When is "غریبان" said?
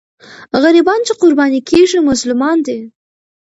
0.63-0.99